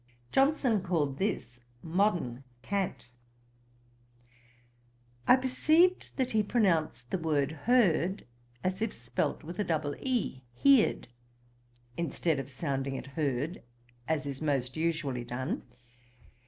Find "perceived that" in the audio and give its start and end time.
5.35-6.31